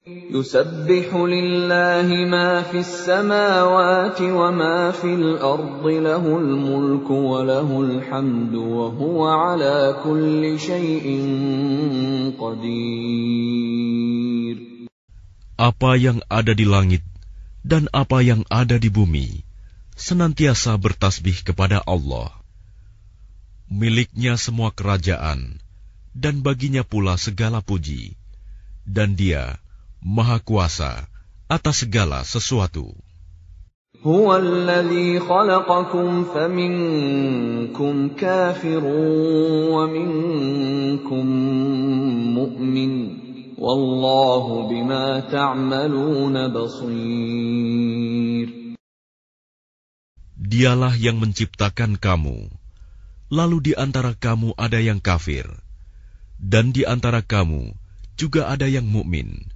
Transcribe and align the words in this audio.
Yusabbihu 0.06 1.27
lillahi 1.27 2.30
ma 2.30 2.62
fis 2.62 3.11
samawati 3.11 4.30
wa 4.30 4.55
ma 4.55 4.95
fil 4.95 5.43
ardi 5.43 5.98
lahul 5.98 6.55
mulku 6.55 7.27
wa 7.27 7.43
lahul 7.43 7.98
hamdu 7.98 8.71
wa 8.71 8.95
huwa 8.95 9.50
ala 9.50 9.98
kulli 9.98 10.55
syai'in 10.55 12.39
qadir. 12.39 12.79
Apa 15.59 15.98
yang 15.98 16.23
ada 16.30 16.55
di 16.55 16.62
langit 16.62 17.02
dan 17.66 17.89
apa 17.89 18.21
yang 18.21 18.46
ada 18.54 18.77
di 18.77 18.93
bumi 18.93 19.41
senantiasa 19.96 20.76
bertasbih 20.76 21.41
kepada 21.41 21.81
Allah. 21.88 22.30
Miliknya 23.72 24.38
semua 24.38 24.70
kerajaan 24.70 25.58
dan 26.13 26.45
baginya 26.45 26.85
pula 26.85 27.17
segala 27.17 27.66
puji. 27.66 28.13
Dan 28.85 29.17
dia 29.17 29.58
Maha 30.05 30.38
Kuasa 30.38 31.09
atas 31.49 31.81
segala 31.81 32.22
sesuatu. 32.22 32.94
هو 34.05 34.38
الذي 34.38 35.20
خلقكم 35.20 36.23
فمنكم 36.23 38.09
كافر 38.09 38.84
ومنكم 39.73 41.26
مؤمن 42.38 43.19
Wallahu 43.60 44.73
bima 44.73 45.20
ta'maluna 45.28 46.48
basir. 46.48 46.88
Dialah 50.41 50.96
yang 50.96 51.20
menciptakan 51.20 52.01
kamu. 52.01 52.48
Lalu 53.29 53.57
di 53.70 53.73
antara 53.76 54.16
kamu 54.16 54.57
ada 54.57 54.80
yang 54.80 54.96
kafir 54.98 55.45
dan 56.40 56.73
di 56.73 56.88
antara 56.88 57.20
kamu 57.20 57.76
juga 58.16 58.48
ada 58.48 58.65
yang 58.65 58.88
mukmin. 58.88 59.52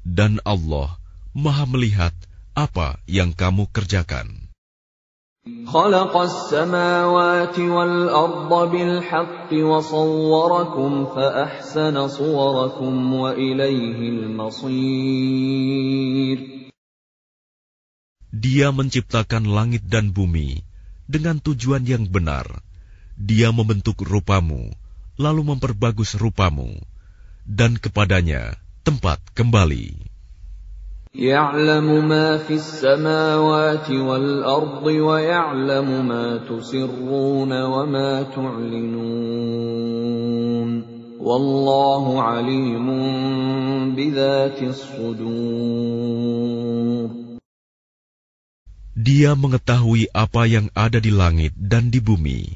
Dan 0.00 0.40
Allah 0.48 0.96
Maha 1.36 1.68
melihat 1.68 2.16
apa 2.56 2.96
yang 3.04 3.36
kamu 3.36 3.68
kerjakan. 3.68 4.45
خلق 5.71 6.13
السماوات 6.17 7.57
والأرض 7.59 8.51
بالحق 8.71 9.49
وصوركم 9.53 11.05
فأحسن 11.15 11.95
صوركم 12.07 12.93
وإليه 13.13 13.99
المصير 14.13 15.57
Dia 18.41 18.69
menciptakan 18.73 19.49
langit 19.49 19.85
dan 19.89 20.13
bumi 20.13 20.61
dengan 21.09 21.37
tujuan 21.41 21.89
yang 21.89 22.05
benar. 22.05 22.61
Dia 23.17 23.49
membentuk 23.53 24.01
rupamu, 24.01 24.69
lalu 25.17 25.41
memperbagus 25.45 26.17
rupamu, 26.17 26.73
dan 27.45 27.77
kepadanya 27.77 28.57
tempat 28.81 29.21
kembali. 29.37 30.04
يعلم 31.15 32.07
ما 32.07 32.37
في 32.39 32.55
السماوات 32.55 33.91
والأرض 33.91 34.85
ويعلم 34.87 36.07
ما 36.07 36.37
تسرون 36.47 37.51
وما 37.51 38.23
تعلنون 38.23 39.71
والله 41.19 42.21
عليم 42.21 42.87
بذات 43.95 44.63
الصدور 44.63 45.91
Dia 49.01 49.33
mengetahui 49.33 50.13
apa 50.13 50.45
yang 50.45 50.69
ada 50.77 51.01
di 51.01 51.09
langit 51.09 51.57
dan 51.57 51.89
di 51.89 51.97
bumi, 51.97 52.53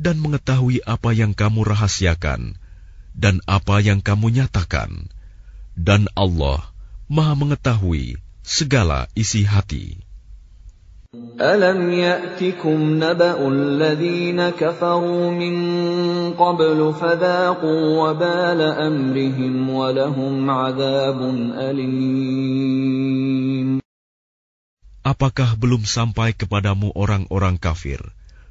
dan 0.00 0.16
mengetahui 0.18 0.80
apa 0.82 1.12
yang 1.12 1.36
kamu 1.36 1.68
rahasiakan 1.68 2.56
dan 3.12 3.44
apa 3.44 3.84
yang 3.84 4.00
kamu 4.00 4.32
nyatakan. 4.40 5.12
Dan 5.76 6.08
Allah 6.16 6.69
Maha 7.10 7.38
mengetahui 7.38 8.18
segala 8.42 9.06
isi 9.14 9.42
hati. 9.46 10.06
ألم 11.40 11.90
يأتكم 11.92 12.78
نبأ 13.04 13.48
الذين 13.48 14.50
كفروا 14.50 15.30
من 15.30 15.54
قبل 16.34 16.94
فذاقوا 17.00 17.82
وبال 18.02 18.60
أمرهم 18.60 19.70
ولهم 19.70 20.50
عذاب 20.50 21.20
أليم 21.56 23.06
Apakah 25.06 25.54
belum 25.54 25.86
sampai 25.86 26.34
kepadamu 26.34 26.90
orang-orang 26.98 27.62
kafir, 27.62 28.02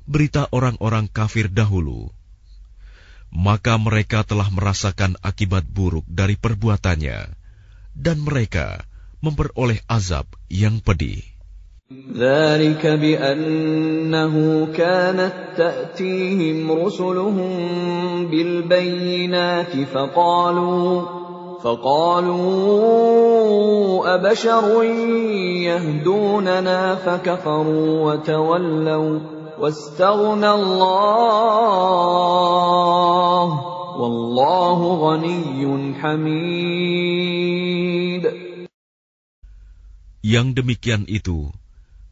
berita 0.07 0.47
orang-orang 0.55 1.11
kafir 1.11 1.51
dahulu? 1.51 2.07
Maka 3.27 3.75
mereka 3.75 4.23
telah 4.23 4.47
merasakan 4.47 5.19
akibat 5.19 5.67
buruk 5.67 6.07
dari 6.07 6.39
perbuatannya, 6.39 7.27
Dan 7.96 8.22
mereka 8.22 8.84
memperoleh 9.20 9.80
azab 9.90 10.26
yang 10.48 10.80
pedih. 10.80 11.22
ذلك 12.14 12.86
بأنه 12.86 14.34
كانت 14.74 15.34
تأتيهم 15.56 16.72
رسلهم 16.72 17.50
بالبينات 18.30 19.74
فقالوا 19.90 21.02
فقالوا 21.62 22.40
أبشر 24.14 24.84
يهدوننا 25.66 26.94
فكفروا 26.94 28.12
وتولوا 28.12 29.18
واستغنى 29.60 30.50
الله 30.50 31.10
والله 34.00 34.80
غني 34.94 35.94
حميد 36.00 37.39
Yang 40.20 40.60
demikian 40.60 41.08
itu, 41.08 41.48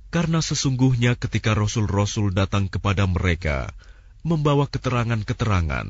karena 0.08 0.40
sesungguhnya 0.40 1.20
ketika 1.20 1.52
rasul-rasul 1.52 2.32
datang 2.32 2.72
kepada 2.72 3.04
mereka 3.04 3.76
membawa 4.24 4.64
keterangan-keterangan, 4.64 5.88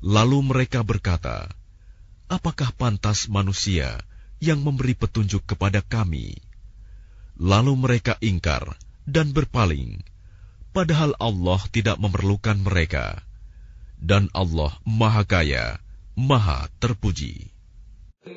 lalu 0.00 0.38
mereka 0.40 0.80
berkata, 0.80 1.52
"Apakah 2.32 2.72
pantas 2.72 3.28
manusia 3.28 4.00
yang 4.40 4.64
memberi 4.64 4.96
petunjuk 4.96 5.44
kepada 5.44 5.84
kami?" 5.84 6.40
Lalu 7.36 7.76
mereka 7.76 8.16
ingkar 8.24 8.80
dan 9.04 9.36
berpaling, 9.36 10.00
padahal 10.72 11.12
Allah 11.20 11.60
tidak 11.68 12.00
memerlukan 12.00 12.56
mereka, 12.56 13.20
dan 14.00 14.32
Allah 14.32 14.72
Maha 14.88 15.28
Kaya, 15.28 15.76
Maha 16.16 16.72
Terpuji. 16.80 17.51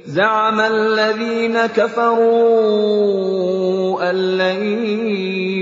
زعم 0.06 0.60
الذين 0.60 1.66
كفروا 1.66 2.90
أن 4.10 4.16
لن 4.38 4.62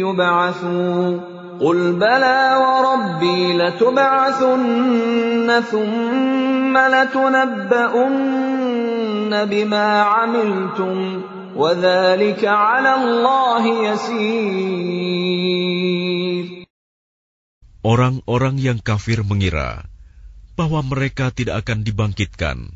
يبعثوا 0.04 1.20
قل 1.60 1.92
بلى 1.92 2.40
وربي 2.62 3.58
لتبعثن 3.58 5.48
ثم 5.70 6.78
لتنبؤن 6.78 8.18
بما 9.44 9.88
عملتم 10.02 11.22
وذلك 11.56 12.44
على 12.44 12.94
الله 12.94 13.64
يسير 13.92 15.08
Orang-orang 17.78 18.58
yang 18.58 18.82
kafir 18.82 19.22
mengira 19.24 19.86
bahwa 20.58 20.82
mereka 20.82 21.30
tidak 21.30 21.62
akan 21.64 21.86
dibangkitkan. 21.86 22.74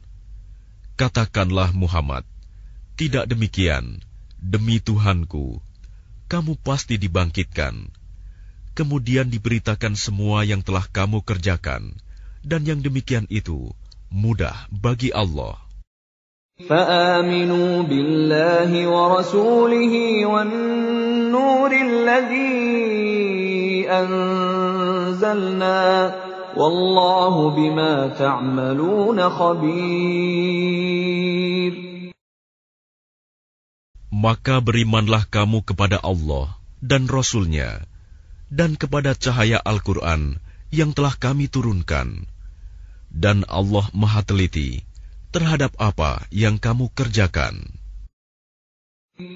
Katakanlah 0.96 1.72
Muhammad, 1.72 2.22
tidak 2.94 3.26
demikian, 3.26 3.98
demi 4.38 4.78
Tuhanku, 4.78 5.58
kamu 6.28 6.56
pasti 6.60 7.00
dibangkitkan. 7.00 7.90
Kemudian 8.72 9.28
diberitakan 9.28 9.96
semua 9.96 10.44
yang 10.48 10.64
telah 10.64 10.84
kamu 10.88 11.20
kerjakan, 11.24 11.96
dan 12.40 12.64
yang 12.64 12.80
demikian 12.80 13.26
itu 13.28 13.72
mudah 14.12 14.68
bagi 14.70 15.12
Allah. 15.12 15.60
فآمنوا 16.68 17.82
بالله 17.82 18.70
ورسوله 18.86 19.94
والنور 20.26 21.70
الذي 21.72 22.52
أنزلنا 23.90 25.80
والله 26.56 27.34
بما 27.50 28.08
تعملون 28.18 29.28
خبير 29.28 30.62
Maka 34.12 34.62
berimanlah 34.62 35.26
kamu 35.26 35.66
kepada 35.66 35.98
Allah 35.98 36.54
dan 36.78 37.10
Rasul-Nya, 37.10 37.82
dan 38.52 38.78
kepada 38.78 39.18
cahaya 39.18 39.58
Al-Quran 39.58 40.38
yang 40.70 40.94
telah 40.94 41.18
kami 41.18 41.50
turunkan. 41.50 42.30
Dan 43.10 43.42
Allah 43.50 43.82
maha 43.90 44.22
teliti 44.22 44.86
terhadap 45.34 45.74
apa 45.80 46.22
yang 46.30 46.62
kamu 46.62 46.94
kerjakan. 46.94 47.82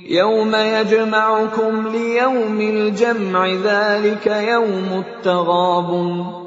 يوم 0.08 0.54
يجمعكم 0.54 1.72
ليوم 1.88 2.60
الجمع 2.60 3.46
ذلك 3.46 4.26
يوم 4.26 5.04
التغابن 5.04 6.46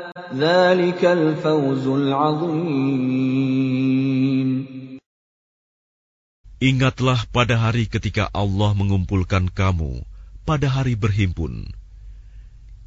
Ingatlah 6.61 7.25
pada 7.33 7.59
hari 7.59 7.89
ketika 7.91 8.31
Allah 8.31 8.71
mengumpulkan 8.71 9.51
kamu 9.51 10.07
pada 10.47 10.71
hari 10.71 10.95
berhimpun. 10.95 11.73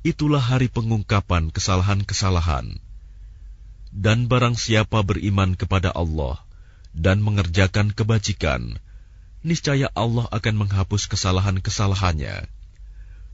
Itulah 0.06 0.40
hari 0.40 0.72
pengungkapan 0.72 1.52
kesalahan-kesalahan. 1.52 2.80
Dan 3.92 4.26
barang 4.30 4.56
siapa 4.56 5.04
beriman 5.04 5.52
kepada 5.58 5.92
Allah 5.92 6.40
dan 6.96 7.20
mengerjakan 7.20 7.92
kebajikan, 7.92 8.80
niscaya 9.44 9.92
Allah 9.92 10.32
akan 10.32 10.54
menghapus 10.64 11.12
kesalahan-kesalahannya 11.12 12.48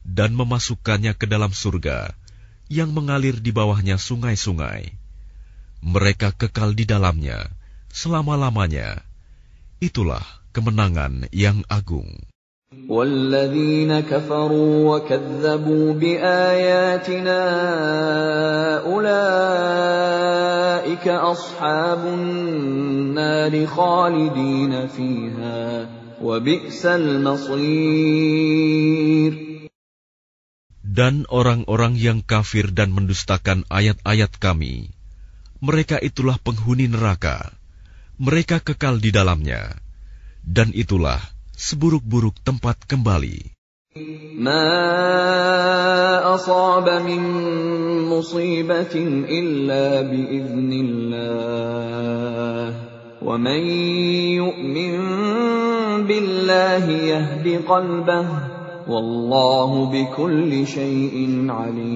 dan 0.05 0.31
memasukkannya 0.33 1.13
ke 1.15 1.29
dalam 1.29 1.53
surga 1.53 2.17
yang 2.70 2.92
mengalir 2.92 3.38
di 3.38 3.54
bawahnya 3.54 4.02
sungai-sungai. 4.02 4.94
Mereka 5.86 6.34
kekal 6.34 6.74
di 6.74 6.90
dalamnya 6.90 7.46
selama-lamanya. 7.94 9.06
Itulah 9.80 10.26
kemenangan 10.52 11.30
yang 11.30 11.62
agung. 11.70 12.26
والذين 12.90 14.00
كفروا 14.00 14.96
وكذبوا 14.96 15.94
بآياتنا 15.94 17.42
أولئك 18.84 20.26
أصحاب 21.08 22.06
النار 22.06 23.66
خالدين 23.66 24.88
فيها 24.88 25.90
وبئس 26.22 26.86
المصير 26.86 27.56
Dan 30.90 31.26
orang-orang 31.34 31.98
yang 31.98 32.22
kafir 32.22 32.70
dan 32.70 32.94
mendustakan 32.94 33.66
ayat-ayat 33.74 34.38
kami, 34.38 34.94
mereka 35.58 35.98
itulah 35.98 36.38
penghuni 36.38 36.86
neraka. 36.86 37.50
Mereka 38.22 38.62
kekal 38.62 39.02
di 39.02 39.10
dalamnya. 39.10 39.76
Dan 40.46 40.70
itulah 40.78 41.20
seburuk-buruk 41.58 42.38
tempat 42.46 42.86
kembali. 42.86 43.56
ما 44.36 44.68
أصاب 46.36 46.84
من 47.08 47.22
مصيبة 48.12 48.96
إلا 49.24 50.02
بإذن 50.12 50.72
الله 50.86 52.68
ومن 53.24 53.62
يؤمن 54.36 54.96
بالله 56.04 56.86
يهد 56.92 57.64
قلبه 57.64 58.28
Wallahu 58.89 59.93
bikulli 59.93 60.65
shay'in 60.65 61.51
alim. 61.53 61.91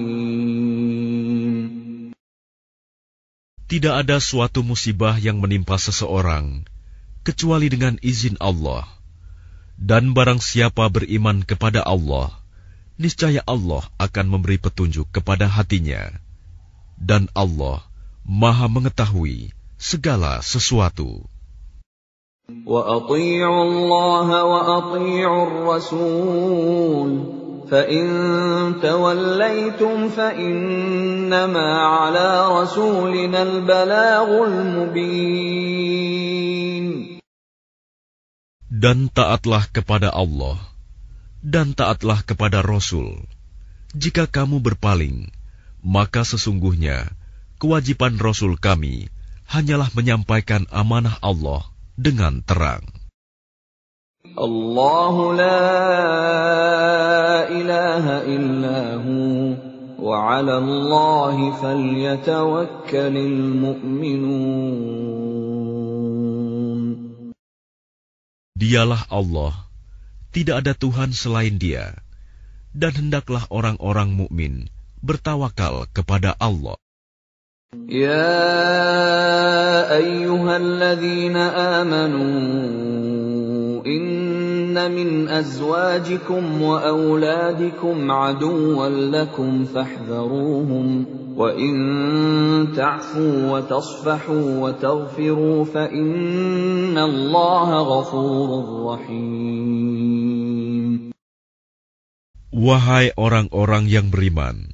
Tidak 3.65 3.95
ada 4.05 4.21
suatu 4.21 4.61
musibah 4.61 5.17
yang 5.17 5.41
menimpa 5.41 5.81
seseorang 5.81 6.69
kecuali 7.25 7.73
dengan 7.73 7.97
izin 7.97 8.37
Allah. 8.37 8.85
Dan 9.75 10.13
barang 10.15 10.39
siapa 10.39 10.87
beriman 10.87 11.43
kepada 11.43 11.83
Allah, 11.83 12.31
niscaya 12.95 13.43
Allah 13.43 13.83
akan 13.99 14.37
memberi 14.37 14.61
petunjuk 14.61 15.09
kepada 15.11 15.49
hatinya. 15.49 16.13
Dan 16.95 17.27
Allah 17.35 17.83
Maha 18.23 18.71
Mengetahui 18.71 19.51
segala 19.75 20.39
sesuatu. 20.39 21.27
وأطيعوا 22.66 23.64
الله 23.64 24.28
وأطيعوا 24.44 25.46
الرسول 25.46 27.10
فإن 27.70 28.06
توليتم 28.82 30.08
فإنما 30.08 31.68
على 31.78 32.28
رسولنا 32.62 33.42
البلاغ 33.42 34.28
المبين 34.44 36.10
Dan 38.80 39.12
taatlah 39.12 39.68
kepada 39.68 40.08
Allah, 40.08 40.56
dan 41.44 41.76
taatlah 41.76 42.24
kepada 42.24 42.64
Rasul. 42.64 43.28
Jika 43.92 44.24
kamu 44.24 44.64
berpaling, 44.64 45.28
maka 45.84 46.24
sesungguhnya 46.24 47.12
kewajiban 47.60 48.16
Rasul 48.16 48.56
kami 48.56 49.12
hanyalah 49.52 49.92
menyampaikan 49.92 50.64
amanah 50.72 51.20
Allah 51.20 51.68
dengan 51.95 52.43
terang. 52.43 52.83
Allah 54.35 55.15
la 55.31 55.63
ilaha 57.47 58.27
illahu 58.27 59.55
wa 59.95 60.15
ala 60.35 60.59
Allahi 60.59 61.55
falyatawakkalil 61.55 63.39
mu'minun. 63.63 64.95
Dialah 68.55 69.07
Allah, 69.11 69.53
tidak 70.35 70.63
ada 70.63 70.73
Tuhan 70.75 71.11
selain 71.15 71.55
dia, 71.59 71.95
dan 72.75 72.91
hendaklah 72.91 73.47
orang-orang 73.47 74.15
mukmin 74.15 74.67
bertawakal 74.99 75.87
kepada 75.93 76.33
Allah. 76.39 76.75
Ya 77.87 78.31
أيها 79.95 80.57
الذين 80.57 81.37
آمنوا 81.79 82.25
إن 83.85 84.91
من 84.91 85.29
أزواجكم 85.29 86.61
وأولادكم 86.61 88.11
عدوا 88.11 88.89
لكم 88.89 89.65
فاحذروهم 89.65 91.05
وإن 91.35 91.73
تعفوا 92.75 93.35
وتصفحوا 93.51 94.45
وتغفروا 94.59 95.65
فإن 95.65 96.97
الله 96.97 97.69
غفور 97.81 98.49
رحيم. 98.93 100.15
Wahai 102.55 103.11
orang-orang 103.19 103.91
yang 103.91 104.07
beriman, 104.07 104.71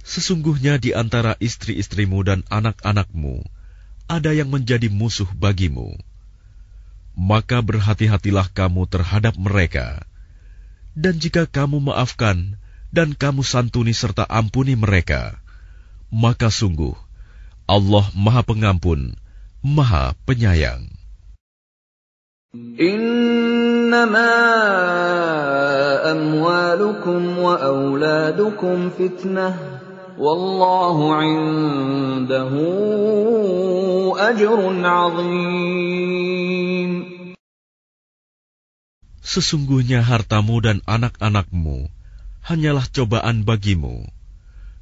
sesungguhnya 0.00 0.80
di 0.80 0.96
antara 0.96 1.36
istri-istrimu 1.36 2.24
dan 2.24 2.40
anak-anakmu 2.48 3.55
ada 4.11 4.35
yang 4.35 4.51
menjadi 4.51 4.91
musuh 4.91 5.27
bagimu. 5.35 5.95
Maka 7.15 7.63
berhati-hatilah 7.63 8.51
kamu 8.51 8.87
terhadap 8.87 9.35
mereka. 9.39 10.03
Dan 10.91 11.19
jika 11.23 11.47
kamu 11.47 11.79
maafkan 11.79 12.59
dan 12.91 13.15
kamu 13.15 13.47
santuni 13.47 13.95
serta 13.95 14.27
ampuni 14.27 14.75
mereka, 14.75 15.39
maka 16.11 16.51
sungguh 16.51 16.91
Allah 17.63 18.03
Maha 18.11 18.43
Pengampun, 18.43 19.15
Maha 19.63 20.11
Penyayang. 20.27 20.91
إنما 22.51 24.35
أموالكم 26.11 27.39
وأولادكم 27.39 28.89
فتنة 28.99 29.55
والله 30.19 31.15
عنده 31.15 32.51
أجر 34.17 34.59
عظيم 34.87 36.41
Sesungguhnya 39.21 40.03
hartamu 40.03 40.59
dan 40.59 40.83
anak-anakmu 40.83 41.87
hanyalah 42.43 42.83
cobaan 42.91 43.47
bagimu, 43.47 44.11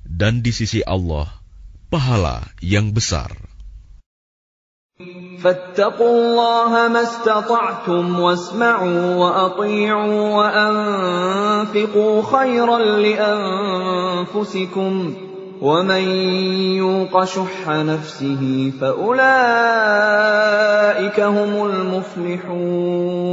dan 0.10 0.42
di 0.42 0.50
sisi 0.50 0.82
Allah 0.82 1.30
pahala 1.94 2.50
yang 2.58 2.90
besar. 2.90 3.30
فاتقوا 5.40 6.12
الله 6.12 6.88
ما 6.92 7.02
استطعتم 7.02 8.20
واسمعوا 8.20 9.16
وأطيعوا 9.16 10.36
وأنفقوا 10.36 12.16
خيرا 12.22 12.80
لأنفسكم 13.00 14.94
ومن 15.62 16.04
يوق 16.80 17.12
شح 17.26 17.68
نفسه 17.68 18.72
فأولئك 18.80 19.20
هم 21.20 21.52
المفلحون 21.66 23.30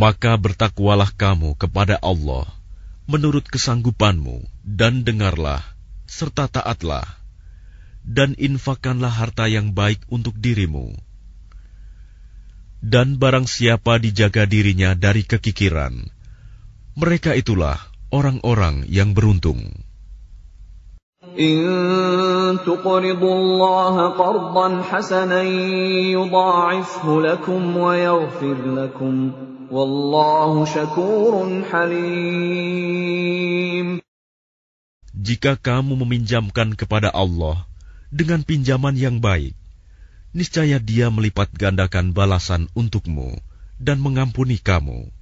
Maka 0.00 0.32
bertakwalah 0.40 1.12
kamu 1.12 1.60
kepada 1.60 2.00
Allah 2.00 2.48
menurut 3.10 3.44
kesanggupanmu 3.44 4.48
dan 4.64 5.04
dengarlah 5.04 5.60
serta 6.08 6.48
taatlah 6.48 7.04
dan 8.06 8.32
infakkanlah 8.40 9.12
harta 9.12 9.44
yang 9.50 9.76
baik 9.76 10.00
untuk 10.08 10.38
dirimu. 10.40 10.96
Dan 12.80 13.20
barang 13.20 13.44
siapa 13.44 14.00
dijaga 14.00 14.48
dirinya 14.48 14.96
dari 14.96 15.20
kekikiran, 15.20 16.00
mereka 16.96 17.36
itulah 17.36 17.76
orang-orang 18.10 18.84
yang 18.88 19.14
beruntung. 19.14 19.86
إن 21.20 22.58
تقرضوا 22.66 23.34
الله 23.34 24.08
قرضا 24.08 24.82
حسنا 24.82 25.42
يضاعفه 26.16 27.20
لكم 27.20 27.76
ويغفر 27.76 28.56
لكم 28.74 29.32
والله 29.70 30.64
شكور 30.64 31.64
حليم 31.70 33.20
Jika 35.20 35.60
kamu 35.60 36.00
meminjamkan 36.00 36.72
kepada 36.72 37.12
Allah 37.12 37.68
dengan 38.08 38.40
pinjaman 38.40 38.96
yang 38.96 39.20
baik, 39.20 39.52
niscaya 40.32 40.80
Dia 40.80 41.12
melipat 41.12 41.52
gandakan 41.52 42.16
balasan 42.16 42.72
untukmu 42.72 43.36
dan 43.76 44.00
mengampuni 44.00 44.56
kamu. 44.56 45.12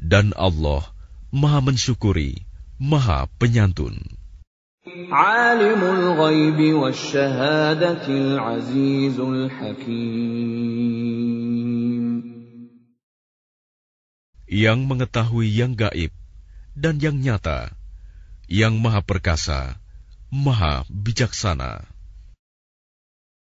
Dan 0.00 0.32
Allah 0.34 0.88
Maha 1.37 1.61
mensyukuri, 1.61 2.49
Maha 2.81 3.29
penyantun. 3.37 3.93
Alimul 5.13 6.17
ghaibi 6.17 6.73
wasyahadatil 6.73 8.41
azizul 8.41 9.45
hakim. 9.45 9.97
Yang 14.49 14.79
mengetahui 14.89 15.53
yang 15.53 15.77
gaib 15.77 16.09
dan 16.73 16.97
yang 16.97 17.21
nyata, 17.21 17.69
yang 18.49 18.81
maha 18.81 19.05
perkasa, 19.05 19.77
maha 20.33 20.89
bijaksana. 20.89 21.85